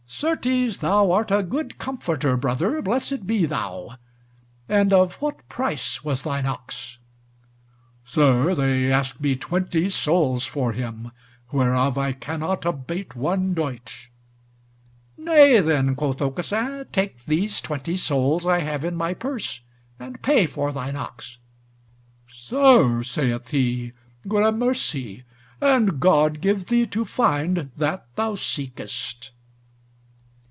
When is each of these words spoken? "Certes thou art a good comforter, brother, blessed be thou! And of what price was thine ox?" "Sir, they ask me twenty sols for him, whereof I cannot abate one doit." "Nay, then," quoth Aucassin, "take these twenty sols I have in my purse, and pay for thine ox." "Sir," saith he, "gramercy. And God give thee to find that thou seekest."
"Certes 0.13 0.79
thou 0.79 1.09
art 1.13 1.31
a 1.31 1.41
good 1.41 1.77
comforter, 1.77 2.35
brother, 2.37 2.81
blessed 2.81 3.25
be 3.25 3.45
thou! 3.45 3.95
And 4.67 4.91
of 4.91 5.15
what 5.15 5.47
price 5.47 6.03
was 6.03 6.21
thine 6.23 6.45
ox?" 6.45 6.99
"Sir, 8.03 8.53
they 8.53 8.91
ask 8.91 9.19
me 9.21 9.35
twenty 9.37 9.89
sols 9.89 10.45
for 10.45 10.73
him, 10.73 11.11
whereof 11.53 11.97
I 11.97 12.11
cannot 12.11 12.65
abate 12.65 13.15
one 13.15 13.53
doit." 13.55 14.09
"Nay, 15.17 15.59
then," 15.61 15.95
quoth 15.95 16.21
Aucassin, 16.21 16.85
"take 16.91 17.25
these 17.25 17.61
twenty 17.61 17.95
sols 17.95 18.45
I 18.45 18.59
have 18.59 18.83
in 18.83 18.95
my 18.97 19.13
purse, 19.15 19.61
and 19.97 20.21
pay 20.21 20.45
for 20.45 20.73
thine 20.73 20.97
ox." 20.97 21.39
"Sir," 22.27 23.01
saith 23.01 23.49
he, 23.51 23.93
"gramercy. 24.27 25.23
And 25.61 25.99
God 26.01 26.41
give 26.41 26.65
thee 26.65 26.85
to 26.87 27.05
find 27.05 27.71
that 27.77 28.05
thou 28.17 28.35
seekest." 28.35 29.31